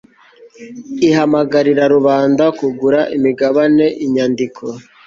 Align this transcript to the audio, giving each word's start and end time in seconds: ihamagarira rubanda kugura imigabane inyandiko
ihamagarira 1.07 1.83
rubanda 1.93 2.43
kugura 2.59 2.99
imigabane 3.17 3.85
inyandiko 4.05 4.63